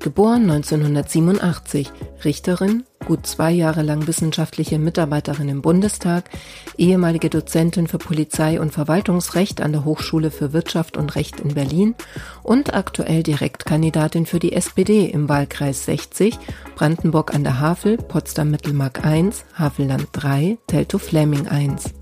[0.00, 1.90] geboren 1987,
[2.24, 6.30] Richterin, gut zwei Jahre lang wissenschaftliche Mitarbeiterin im Bundestag,
[6.76, 11.94] ehemalige Dozentin für Polizei und Verwaltungsrecht an der Hochschule für Wirtschaft und Recht in Berlin
[12.42, 16.38] und aktuell Direktkandidatin für die SPD im Wahlkreis 60,
[16.76, 21.94] Brandenburg an der Havel, Potsdam-Mittelmark 1, Havelland 3, Teltow-Fläming 1.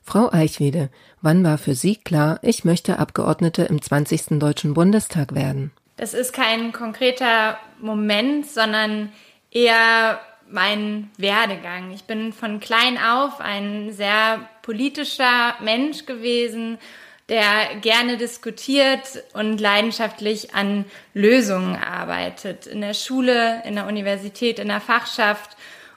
[0.00, 0.90] Frau Eichwede,
[1.22, 4.38] wann war für Sie klar, ich möchte Abgeordnete im 20.
[4.38, 5.72] Deutschen Bundestag werden?
[6.02, 9.12] Das ist kein konkreter Moment, sondern
[9.52, 10.18] eher
[10.50, 11.92] mein Werdegang.
[11.92, 16.78] Ich bin von klein auf ein sehr politischer Mensch gewesen,
[17.28, 22.66] der gerne diskutiert und leidenschaftlich an Lösungen arbeitet.
[22.66, 25.56] In der Schule, in der Universität, in der Fachschaft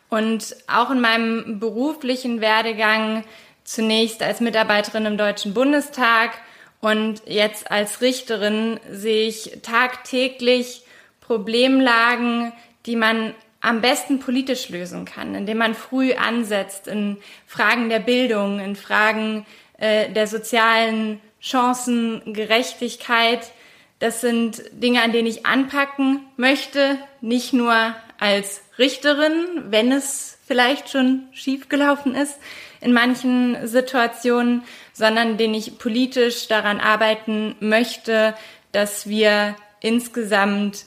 [0.09, 3.23] und auch in meinem beruflichen Werdegang
[3.64, 6.38] zunächst als Mitarbeiterin im Deutschen Bundestag
[6.81, 10.84] und jetzt als Richterin sehe ich tagtäglich
[11.22, 12.52] Problemlagen,
[12.86, 17.17] die man am besten politisch lösen kann, indem man früh ansetzt in
[17.48, 19.48] Fragen der Bildung, in Fragen
[19.80, 23.52] äh, der sozialen Chancengerechtigkeit.
[23.98, 30.89] Das sind Dinge, an denen ich anpacken möchte, nicht nur als Richterin, wenn es vielleicht
[30.89, 32.38] schon schiefgelaufen ist,
[32.82, 34.64] in manchen Situationen,
[34.96, 38.34] sondern den ich politisch daran arbeiten möchte,
[38.72, 40.86] dass wir insgesamt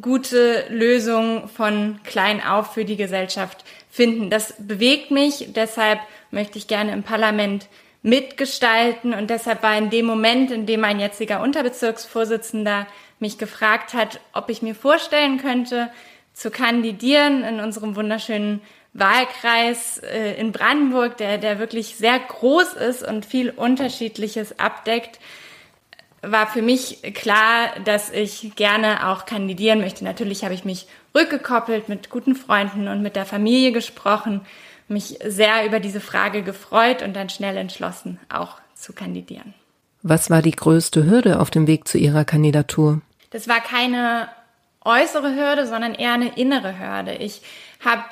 [0.00, 4.30] gute Lösungen von klein auf für die Gesellschaft finden.
[4.30, 5.98] Das bewegt mich, deshalb
[6.30, 7.66] möchte ich gerne im Parlament
[8.02, 12.86] mitgestalten und deshalb war in dem Moment, in dem mein jetziger Unterbezirksvorsitzender
[13.18, 15.90] mich gefragt hat, ob ich mir vorstellen könnte,
[16.32, 18.60] zu kandidieren in unserem wunderschönen
[18.98, 25.18] Wahlkreis äh, in Brandenburg, der, der wirklich sehr groß ist und viel Unterschiedliches abdeckt,
[26.22, 30.04] war für mich klar, dass ich gerne auch kandidieren möchte.
[30.04, 34.40] Natürlich habe ich mich rückgekoppelt, mit guten Freunden und mit der Familie gesprochen,
[34.88, 39.54] mich sehr über diese Frage gefreut und dann schnell entschlossen, auch zu kandidieren.
[40.02, 43.00] Was war die größte Hürde auf dem Weg zu Ihrer Kandidatur?
[43.30, 44.28] Das war keine
[44.84, 47.14] äußere Hürde, sondern eher eine innere Hürde.
[47.14, 47.42] Ich
[47.84, 48.02] habe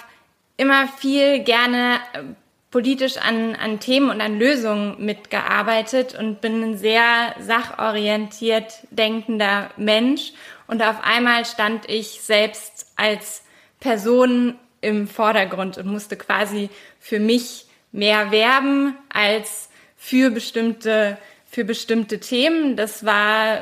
[0.57, 2.23] immer viel gerne äh,
[2.71, 10.33] politisch an, an Themen und an Lösungen mitgearbeitet und bin ein sehr sachorientiert denkender Mensch.
[10.67, 13.43] Und auf einmal stand ich selbst als
[13.81, 16.69] Person im Vordergrund und musste quasi
[17.01, 22.77] für mich mehr werben als für bestimmte, für bestimmte Themen.
[22.77, 23.61] Das war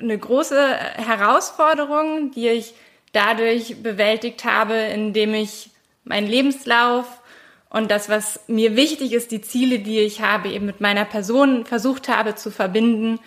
[0.00, 2.74] eine große Herausforderung, die ich
[3.12, 5.70] dadurch bewältigt habe, indem ich
[6.04, 7.06] meinen Lebenslauf
[7.70, 11.66] und das, was mir wichtig ist, die Ziele, die ich habe, eben mit meiner Person
[11.66, 13.18] versucht habe zu verbinden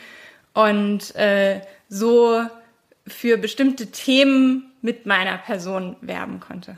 [0.53, 2.43] und äh, so
[3.05, 6.77] für bestimmte Themen mit meiner Person werben konnte.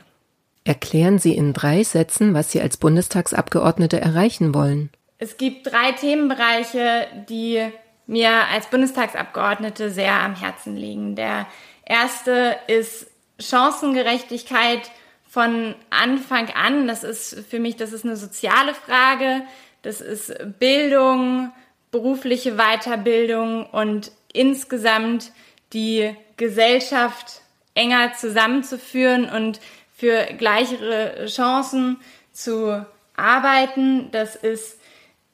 [0.64, 4.90] Erklären Sie in drei Sätzen, was Sie als Bundestagsabgeordnete erreichen wollen.
[5.18, 7.62] Es gibt drei Themenbereiche, die
[8.06, 11.14] mir als Bundestagsabgeordnete sehr am Herzen liegen.
[11.14, 11.46] Der
[11.84, 13.06] erste ist
[13.38, 14.90] Chancengerechtigkeit
[15.30, 16.88] von Anfang an.
[16.88, 19.42] Das ist für mich, das ist eine soziale Frage.
[19.82, 21.52] Das ist Bildung,
[21.90, 25.32] berufliche Weiterbildung und insgesamt
[25.72, 27.42] die Gesellschaft
[27.74, 29.60] enger zusammenzuführen und
[29.96, 31.98] für gleichere Chancen
[32.32, 32.84] zu
[33.16, 34.10] arbeiten.
[34.10, 34.80] Das ist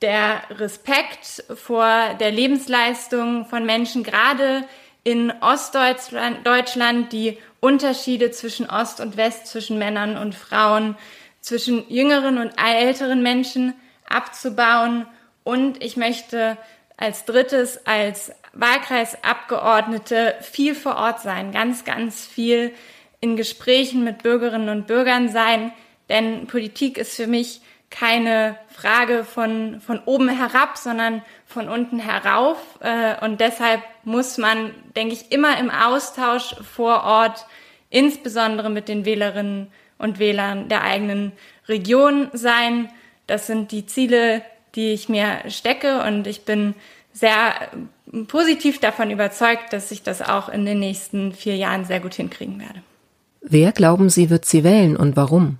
[0.02, 4.64] der Respekt vor der Lebensleistung von Menschen, gerade
[5.06, 10.96] in Ostdeutschland, die Unterschiede zwischen Ost und West, zwischen Männern und Frauen,
[11.40, 13.74] zwischen jüngeren und älteren Menschen
[14.10, 15.06] abzubauen.
[15.44, 16.58] Und ich möchte
[16.96, 22.72] als drittes, als Wahlkreisabgeordnete viel vor Ort sein, ganz, ganz viel
[23.20, 25.70] in Gesprächen mit Bürgerinnen und Bürgern sein,
[26.08, 27.60] denn Politik ist für mich
[27.90, 32.58] keine Frage von, von oben herab, sondern von unten herauf.
[32.80, 37.46] Äh, und deshalb muss man, denke ich, immer im Austausch vor Ort,
[37.90, 39.68] insbesondere mit den Wählerinnen
[39.98, 41.32] und Wählern der eigenen
[41.68, 42.88] Region sein.
[43.26, 44.42] Das sind die Ziele,
[44.74, 46.74] die ich mir stecke und ich bin
[47.12, 47.54] sehr
[48.28, 52.60] positiv davon überzeugt, dass ich das auch in den nächsten vier Jahren sehr gut hinkriegen
[52.60, 52.82] werde.
[53.40, 55.58] Wer glauben Sie wird Sie wählen und warum?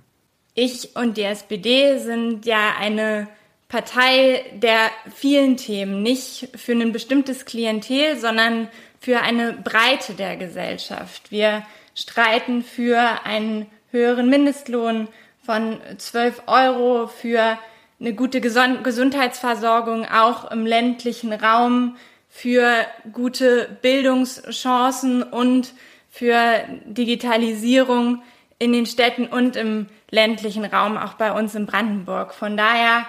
[0.57, 3.27] Ich und die SPD sind ja eine
[3.69, 8.67] Partei der vielen Themen, nicht für ein bestimmtes Klientel, sondern
[8.99, 11.31] für eine Breite der Gesellschaft.
[11.31, 11.63] Wir
[11.93, 15.07] streiten für einen höheren Mindestlohn
[15.45, 17.59] von 12 Euro, für
[17.99, 21.97] eine gute Gesundheitsversorgung auch im ländlichen Raum,
[22.29, 25.73] für gute Bildungschancen und
[26.09, 28.23] für Digitalisierung
[28.59, 32.33] in den Städten und im ländlichen Raum, auch bei uns in Brandenburg.
[32.33, 33.05] Von daher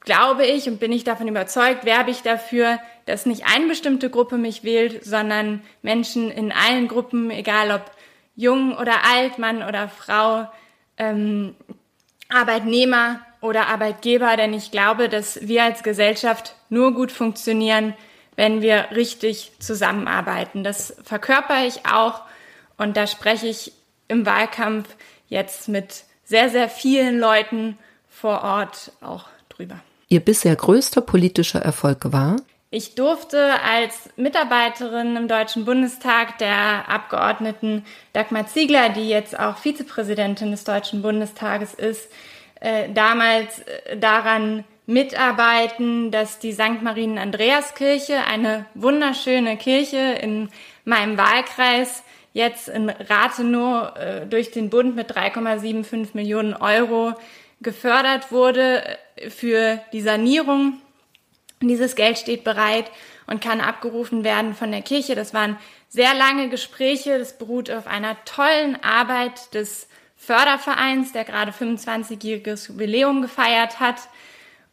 [0.00, 4.38] glaube ich und bin ich davon überzeugt, werbe ich dafür, dass nicht eine bestimmte Gruppe
[4.38, 7.90] mich wählt, sondern Menschen in allen Gruppen, egal ob
[8.36, 10.48] jung oder alt, Mann oder Frau,
[10.96, 11.54] ähm,
[12.28, 17.94] Arbeitnehmer oder Arbeitgeber, denn ich glaube, dass wir als Gesellschaft nur gut funktionieren,
[18.36, 20.64] wenn wir richtig zusammenarbeiten.
[20.64, 22.22] Das verkörper ich auch
[22.78, 23.72] und da spreche ich
[24.14, 24.88] im Wahlkampf
[25.28, 27.76] jetzt mit sehr, sehr vielen Leuten
[28.08, 29.80] vor Ort auch drüber.
[30.08, 32.36] Ihr bisher größter politischer Erfolg war?
[32.70, 40.50] Ich durfte als Mitarbeiterin im Deutschen Bundestag der Abgeordneten Dagmar Ziegler, die jetzt auch Vizepräsidentin
[40.50, 42.10] des Deutschen Bundestages ist,
[42.60, 46.82] äh, damals äh, daran mitarbeiten, dass die St.
[46.82, 50.48] Marien Andreaskirche, eine wunderschöne Kirche in
[50.84, 52.03] meinem Wahlkreis,
[52.34, 57.14] jetzt in Rathenow äh, durch den Bund mit 3,75 Millionen Euro
[57.62, 58.82] gefördert wurde
[59.30, 60.80] für die Sanierung.
[61.62, 62.90] Dieses Geld steht bereit
[63.26, 65.14] und kann abgerufen werden von der Kirche.
[65.14, 65.56] Das waren
[65.88, 67.18] sehr lange Gespräche.
[67.18, 74.00] Das beruht auf einer tollen Arbeit des Fördervereins, der gerade 25-jähriges Jubiläum gefeiert hat.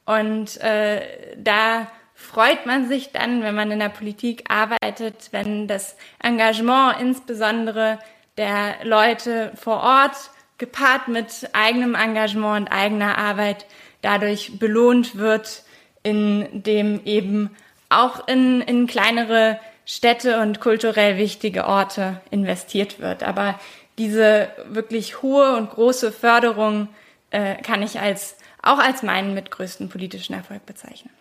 [0.06, 1.88] Und äh, da
[2.22, 8.00] freut man sich dann, wenn man in der Politik arbeitet, wenn das Engagement insbesondere
[8.38, 10.16] der Leute vor Ort
[10.58, 13.66] gepaart mit eigenem Engagement und eigener Arbeit
[14.02, 15.64] dadurch belohnt wird,
[16.04, 17.50] in dem eben
[17.90, 23.24] auch in, in kleinere Städte und kulturell wichtige Orte investiert wird.
[23.24, 23.60] Aber
[23.98, 26.88] diese wirklich hohe und große Förderung
[27.32, 31.12] äh, kann ich als auch als meinen mitgrößten politischen Erfolg bezeichnen.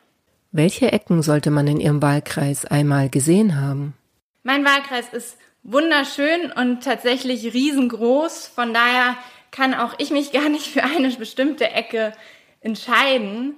[0.52, 3.94] Welche Ecken sollte man in Ihrem Wahlkreis einmal gesehen haben?
[4.42, 8.48] Mein Wahlkreis ist wunderschön und tatsächlich riesengroß.
[8.48, 9.16] Von daher
[9.52, 12.12] kann auch ich mich gar nicht für eine bestimmte Ecke
[12.60, 13.54] entscheiden.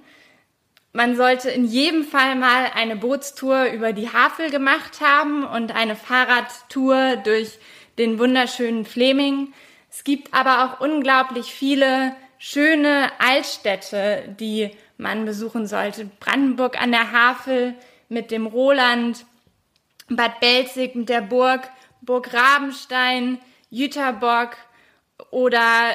[0.91, 5.95] Man sollte in jedem Fall mal eine Bootstour über die Havel gemacht haben und eine
[5.95, 7.57] Fahrradtour durch
[7.97, 9.51] den wunderschönen Fleming.
[9.89, 14.69] Es gibt aber auch unglaublich viele schöne Altstädte, die
[15.03, 16.09] man besuchen sollte.
[16.19, 17.75] Brandenburg an der Havel
[18.09, 19.25] mit dem Roland,
[20.09, 21.69] Bad Belzig mit der Burg,
[22.01, 23.37] Burg Rabenstein,
[23.69, 24.57] Jüterbock
[25.29, 25.91] oder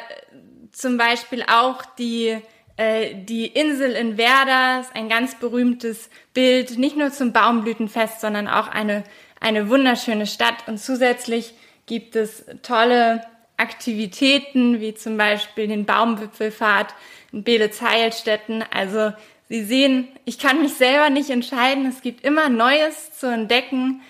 [0.72, 2.38] zum Beispiel auch die,
[2.76, 8.46] äh, die Insel in Werder, ist ein ganz berühmtes Bild, nicht nur zum Baumblütenfest, sondern
[8.46, 9.04] auch eine,
[9.40, 10.66] eine wunderschöne Stadt.
[10.66, 11.54] Und zusätzlich
[11.86, 13.22] gibt es tolle
[13.56, 16.94] Aktivitäten, wie zum Beispiel den Baumwipfelfahrt
[17.32, 18.64] in Beelitz-Heilstätten.
[18.70, 19.12] Also
[19.48, 21.86] Sie sehen, ich kann mich selber nicht entscheiden.
[21.86, 24.02] Es gibt immer Neues zu entdecken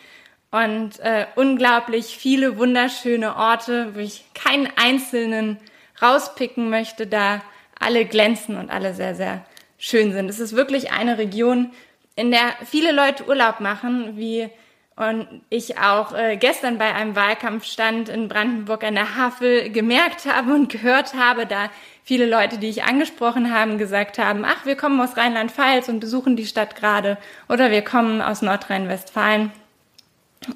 [0.51, 5.59] und äh, unglaublich viele wunderschöne Orte, wo ich keinen einzelnen
[6.03, 7.43] rauspicken möchte, da
[7.79, 9.45] alle glänzen und alle sehr, sehr
[9.79, 10.29] schön sind.
[10.29, 11.71] Es ist wirklich eine Region,
[12.17, 14.51] in der viele Leute Urlaub machen, wie
[14.97, 20.53] und ich auch äh, gestern bei einem Wahlkampfstand in Brandenburg an der Havel gemerkt habe
[20.53, 21.71] und gehört habe, da
[22.09, 26.37] viele Leute, die ich angesprochen habe, gesagt haben, ach, wir kommen aus Rheinland-Pfalz und besuchen
[26.37, 27.19] die Stadt gerade
[27.51, 29.53] oder wir kommen aus Nordrhein-Westfalen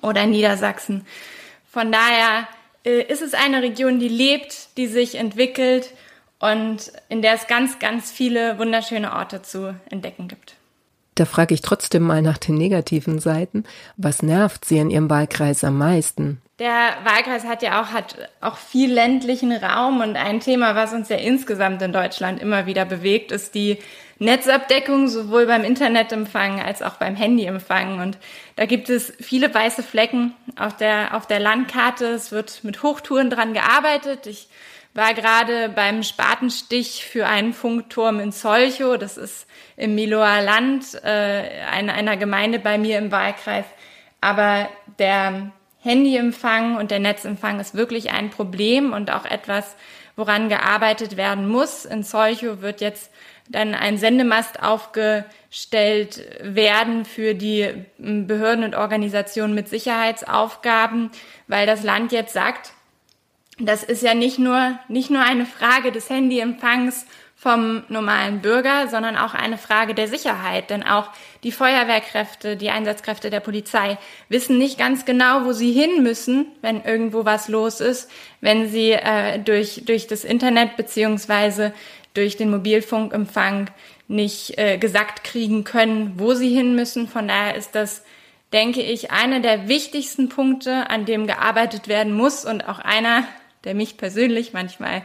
[0.01, 1.05] oder Niedersachsen.
[1.71, 2.49] Von daher
[2.87, 5.91] äh, ist es eine Region, die lebt, die sich entwickelt
[6.39, 10.55] und in der es ganz, ganz viele wunderschöne Orte zu entdecken gibt.
[11.17, 13.65] Da frage ich trotzdem mal nach den negativen Seiten.
[13.99, 16.41] Was nervt Sie in Ihrem Wahlkreis am meisten?
[16.63, 21.09] Der Wahlkreis hat ja auch, hat auch viel ländlichen Raum und ein Thema, was uns
[21.09, 23.79] ja insgesamt in Deutschland immer wieder bewegt, ist die
[24.21, 27.99] Netzabdeckung, sowohl beim Internetempfang als auch beim Handyempfang.
[27.99, 28.17] Und
[28.55, 32.07] da gibt es viele weiße Flecken auf der, auf der Landkarte.
[32.07, 34.29] Es wird mit Hochtouren dran gearbeitet.
[34.29, 34.47] Ich
[34.95, 38.97] war gerade beim Spatenstich für einen Funkturm in Solchow.
[38.99, 43.65] Das ist im Miloer Land, äh, einer Gemeinde bei mir im Wahlkreis.
[44.21, 44.69] Aber
[45.01, 45.51] der
[45.83, 49.77] Handyempfang und der Netzempfang ist wirklich ein Problem und auch etwas,
[50.17, 51.85] woran gearbeitet werden muss.
[51.85, 53.11] In Solchow wird jetzt
[53.49, 61.11] dann ein Sendemast aufgestellt werden für die Behörden und Organisationen mit Sicherheitsaufgaben,
[61.49, 62.73] weil das Land jetzt sagt,
[63.59, 67.07] das ist ja nicht nur, nicht nur eine Frage des Handyempfangs
[67.43, 70.71] vom normalen Bürger, sondern auch eine Frage der Sicherheit.
[70.71, 71.09] Denn auch
[71.43, 76.85] die Feuerwehrkräfte, die Einsatzkräfte der Polizei wissen nicht ganz genau, wo sie hin müssen, wenn
[76.85, 78.09] irgendwo was los ist,
[78.41, 81.75] wenn sie äh, durch, durch das Internet beziehungsweise
[82.15, 83.71] durch den Mobilfunkempfang
[84.07, 87.09] nicht äh, gesagt kriegen können, wo sie hin müssen.
[87.09, 88.05] Von daher ist das,
[88.53, 93.25] denke ich, einer der wichtigsten Punkte, an dem gearbeitet werden muss und auch einer,
[93.65, 95.03] der mich persönlich manchmal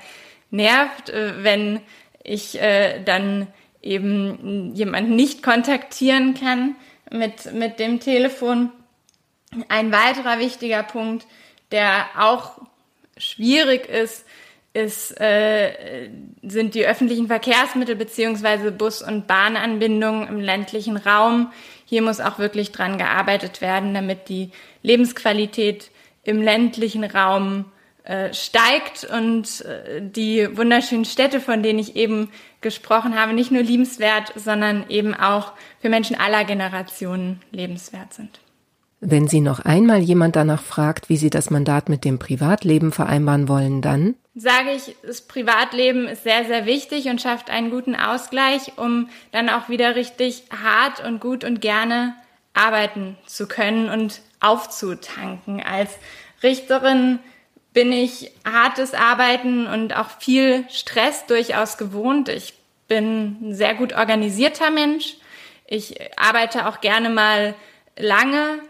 [0.51, 1.82] nervt, äh, wenn
[2.27, 3.48] ich äh, dann
[3.81, 6.75] eben jemanden nicht kontaktieren kann
[7.10, 8.72] mit, mit dem Telefon.
[9.69, 11.25] Ein weiterer wichtiger Punkt,
[11.72, 12.60] der auch
[13.17, 14.25] schwierig ist,
[14.74, 16.10] ist, äh,
[16.43, 21.51] sind die öffentlichen Verkehrsmittel beziehungsweise Bus- und Bahnanbindungen im ländlichen Raum.
[21.86, 24.51] Hier muss auch wirklich dran gearbeitet werden, damit die
[24.84, 25.89] Lebensqualität
[26.24, 27.65] im ländlichen Raum
[28.07, 32.29] äh, steigt und äh, die wunderschönen Städte, von denen ich eben
[32.61, 38.39] gesprochen habe, nicht nur liebenswert, sondern eben auch für Menschen aller Generationen lebenswert sind.
[39.01, 43.49] Wenn Sie noch einmal jemand danach fragt, wie Sie das Mandat mit dem Privatleben vereinbaren
[43.49, 48.77] wollen, dann sage ich, das Privatleben ist sehr, sehr wichtig und schafft einen guten Ausgleich,
[48.77, 52.15] um dann auch wieder richtig hart und gut und gerne
[52.53, 55.61] arbeiten zu können und aufzutanken.
[55.61, 55.91] Als
[56.41, 57.19] Richterin
[57.77, 62.27] bin ich hartes Arbeiten und auch viel Stress durchaus gewohnt.
[62.27, 62.55] Ich
[62.88, 65.13] bin ein sehr gut organisierter Mensch.
[65.67, 67.53] Ich arbeite auch gerne mal
[67.96, 68.62] lange.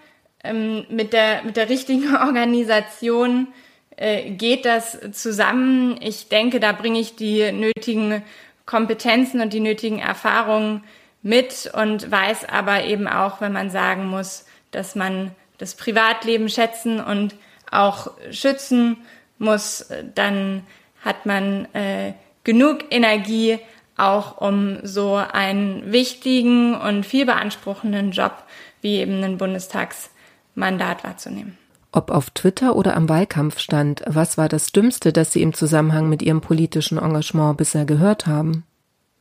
[0.44, 3.48] Ähm, mit, der, mit der richtigen Organisation
[3.96, 5.98] äh, geht das zusammen.
[6.02, 8.24] Ich denke, da bringe ich die nötigen
[8.66, 10.84] Kompetenzen und die nötigen Erfahrungen
[11.22, 17.00] mit und weiß aber eben auch, wenn man sagen muss, dass man das Privatleben schätzen
[17.00, 17.36] und
[17.72, 18.98] auch schützen
[19.40, 20.64] muss, dann
[21.02, 23.60] hat man äh, genug Energie,
[23.98, 28.44] auch um so einen wichtigen und viel beanspruchenden Job
[28.82, 31.58] wie eben ein Bundestagsmandat wahrzunehmen.
[31.92, 36.10] Ob auf Twitter oder am Wahlkampf stand, was war das Dümmste, das Sie im Zusammenhang
[36.10, 38.66] mit Ihrem politischen Engagement bisher gehört haben?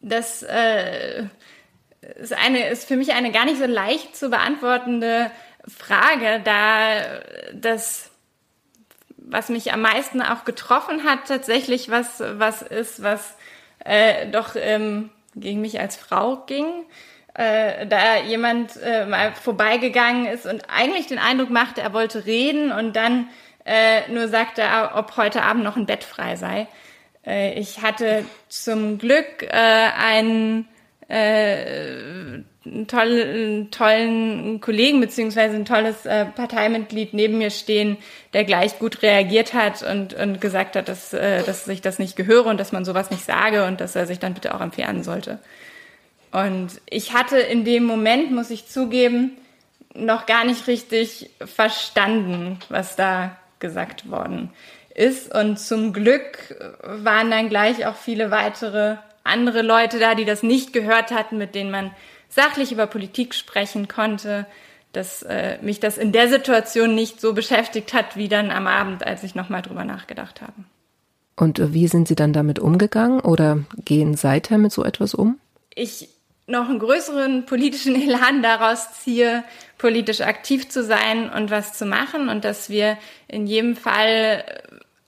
[0.02, 1.24] Das äh,
[2.20, 5.30] ist, eine, ist für mich eine gar nicht so leicht zu beantwortende
[5.66, 6.88] Frage, da
[7.54, 8.10] das
[9.26, 13.36] was mich am meisten auch getroffen hat, tatsächlich was, was ist, was
[13.84, 16.66] äh, doch ähm, gegen mich als Frau ging.
[17.34, 22.72] Äh, da jemand äh, mal vorbeigegangen ist und eigentlich den Eindruck machte, er wollte reden
[22.72, 23.28] und dann
[23.66, 24.62] äh, nur sagte,
[24.94, 26.66] ob heute Abend noch ein Bett frei sei.
[27.26, 30.68] Äh, ich hatte zum Glück äh, einen
[31.08, 37.96] äh, einen tollen, tollen Kollegen beziehungsweise ein tolles äh, Parteimitglied neben mir stehen,
[38.32, 42.16] der gleich gut reagiert hat und, und gesagt hat, dass, äh, dass sich das nicht
[42.16, 45.02] gehöre und dass man sowas nicht sage und dass er sich dann bitte auch entfernen
[45.02, 45.38] sollte.
[46.32, 49.36] Und ich hatte in dem Moment, muss ich zugeben,
[49.94, 54.50] noch gar nicht richtig verstanden, was da gesagt worden
[54.94, 55.34] ist.
[55.34, 60.72] Und zum Glück waren dann gleich auch viele weitere andere Leute da, die das nicht
[60.72, 61.90] gehört hatten, mit denen man
[62.28, 64.46] sachlich über Politik sprechen konnte,
[64.92, 69.06] dass äh, mich das in der Situation nicht so beschäftigt hat, wie dann am Abend,
[69.06, 70.54] als ich nochmal drüber nachgedacht habe.
[71.36, 75.38] Und wie sind Sie dann damit umgegangen oder gehen seither mit so etwas um?
[75.74, 76.08] Ich
[76.46, 79.44] noch einen größeren politischen Elan daraus ziehe,
[79.78, 82.96] politisch aktiv zu sein und was zu machen und dass wir
[83.28, 84.44] in jedem Fall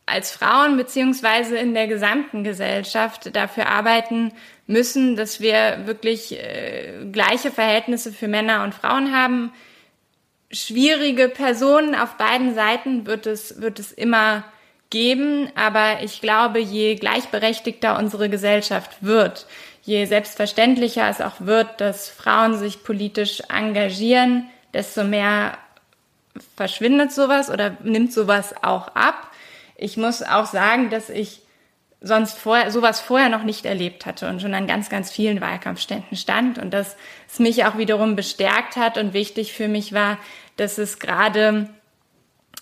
[0.05, 4.33] als Frauen beziehungsweise in der gesamten Gesellschaft dafür arbeiten
[4.69, 9.53] müssen, dass wir wirklich äh, gleiche Verhältnisse für Männer und Frauen haben.
[10.51, 14.45] Schwierige Personen auf beiden Seiten wird es, wird es immer
[14.91, 19.47] geben, aber ich glaube, je gleichberechtigter unsere Gesellschaft wird,
[19.83, 25.57] je selbstverständlicher es auch wird, dass Frauen sich politisch engagieren, desto mehr
[26.57, 29.31] verschwindet sowas oder nimmt sowas auch ab.
[29.77, 31.41] Ich muss auch sagen, dass ich
[32.01, 36.17] sonst vorher, sowas vorher noch nicht erlebt hatte und schon an ganz, ganz vielen Wahlkampfständen
[36.17, 36.97] stand und dass
[37.29, 40.19] es mich auch wiederum bestärkt hat und wichtig für mich war,
[40.57, 41.69] dass es gerade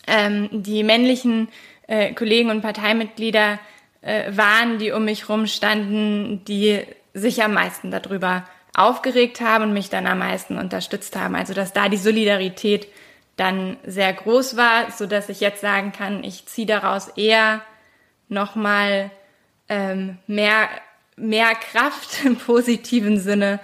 [0.06, 1.48] ähm, die männlichen
[1.86, 3.58] äh, Kollegen und Parteimitglieder
[4.00, 6.80] äh, waren, die um mich rum standen, die
[7.12, 11.34] sich am meisten darüber aufgeregt haben und mich dann am meisten unterstützt haben.
[11.34, 12.88] Also dass da die Solidarität
[13.36, 17.62] dann sehr groß war, so dass ich jetzt sagen kann, ich ziehe daraus eher
[18.28, 19.10] nochmal
[19.68, 20.68] ähm, mehr,
[21.16, 23.60] mehr Kraft im positiven Sinne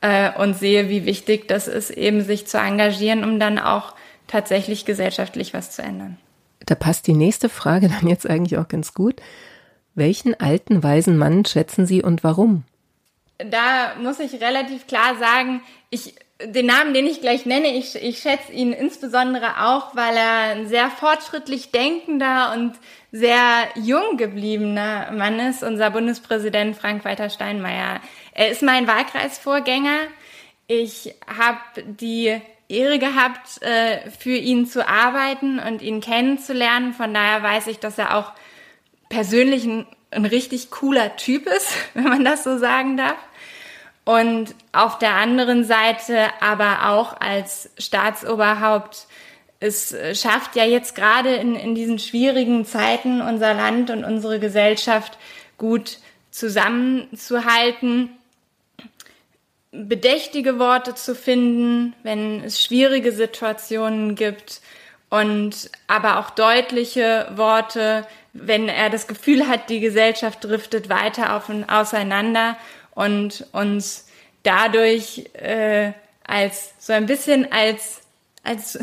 [0.00, 3.94] äh, und sehe, wie wichtig das ist, eben sich zu engagieren, um dann auch
[4.26, 6.18] tatsächlich gesellschaftlich was zu ändern.
[6.66, 9.16] Da passt die nächste Frage dann jetzt eigentlich auch ganz gut.
[9.94, 12.64] Welchen alten, weisen Mann schätzen Sie und warum?
[13.38, 18.18] Da muss ich relativ klar sagen, ich, den Namen, den ich gleich nenne, ich, ich
[18.18, 22.74] schätze ihn insbesondere auch, weil er ein sehr fortschrittlich denkender und
[23.10, 28.00] sehr jung gebliebener Mann ist, unser Bundespräsident Frank-Walter Steinmeier.
[28.32, 29.98] Er ist mein Wahlkreisvorgänger.
[30.66, 36.92] Ich habe die Ehre gehabt, äh, für ihn zu arbeiten und ihn kennenzulernen.
[36.92, 38.32] Von daher weiß ich, dass er auch
[39.08, 43.16] persönlich ein, ein richtig cooler Typ ist, wenn man das so sagen darf.
[44.08, 49.06] Und auf der anderen Seite aber auch als Staatsoberhaupt
[49.60, 55.18] es schafft ja jetzt gerade in, in diesen schwierigen Zeiten unser Land und unsere Gesellschaft
[55.58, 55.98] gut
[56.30, 58.08] zusammenzuhalten,
[59.72, 64.62] bedächtige Worte zu finden, wenn es schwierige Situationen gibt
[65.10, 71.50] und aber auch deutliche Worte, wenn er das Gefühl hat, die Gesellschaft driftet weiter auf
[71.50, 72.56] und auseinander
[72.98, 74.08] und uns
[74.42, 75.92] dadurch äh,
[76.24, 78.00] als so ein bisschen als
[78.42, 78.76] als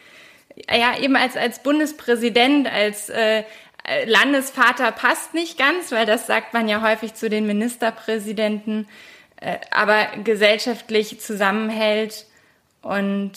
[0.68, 3.44] ja eben als als Bundespräsident als äh,
[4.06, 8.88] Landesvater passt nicht ganz, weil das sagt man ja häufig zu den Ministerpräsidenten,
[9.36, 12.26] äh, aber gesellschaftlich zusammenhält
[12.82, 13.32] und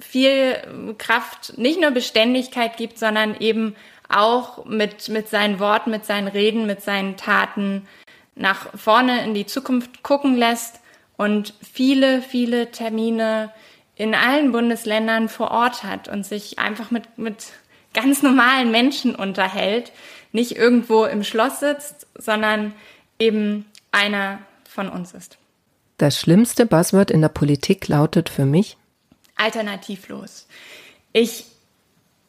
[0.00, 3.76] viel Kraft, nicht nur Beständigkeit gibt, sondern eben
[4.08, 7.86] auch mit, mit seinen Worten, mit seinen Reden, mit seinen Taten
[8.36, 10.80] nach vorne in die Zukunft gucken lässt
[11.16, 13.50] und viele, viele Termine
[13.96, 17.46] in allen Bundesländern vor Ort hat und sich einfach mit, mit
[17.94, 19.90] ganz normalen Menschen unterhält,
[20.32, 22.74] nicht irgendwo im Schloss sitzt, sondern
[23.18, 24.38] eben einer
[24.68, 25.38] von uns ist.
[25.96, 28.76] Das schlimmste Buzzword in der Politik lautet für mich
[29.36, 30.46] alternativlos.
[31.12, 31.44] Ich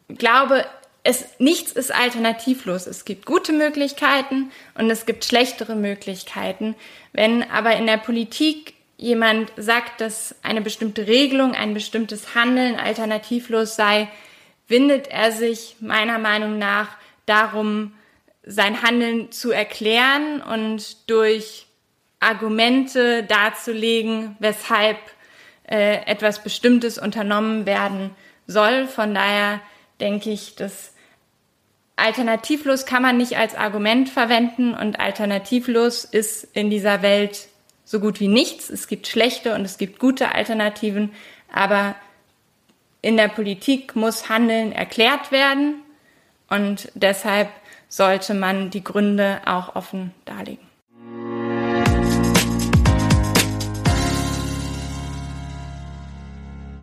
[0.09, 0.65] glaube,
[1.07, 2.85] es, nichts ist alternativlos.
[2.85, 6.75] Es gibt gute Möglichkeiten und es gibt schlechtere Möglichkeiten.
[7.13, 13.77] Wenn aber in der Politik jemand sagt, dass eine bestimmte Regelung, ein bestimmtes Handeln alternativlos
[13.77, 14.09] sei,
[14.67, 16.89] windet er sich meiner Meinung nach
[17.25, 17.93] darum,
[18.43, 21.67] sein Handeln zu erklären und durch
[22.19, 24.97] Argumente darzulegen, weshalb
[25.69, 28.11] äh, etwas Bestimmtes unternommen werden
[28.45, 28.87] soll.
[28.87, 29.61] Von daher
[30.01, 30.93] denke ich, dass
[31.97, 37.49] alternativlos kann man nicht als Argument verwenden und alternativlos ist in dieser Welt
[37.83, 38.69] so gut wie nichts.
[38.69, 41.11] Es gibt schlechte und es gibt gute Alternativen,
[41.51, 41.95] aber
[43.01, 45.81] in der Politik muss Handeln erklärt werden
[46.49, 47.49] und deshalb
[47.89, 50.66] sollte man die Gründe auch offen darlegen.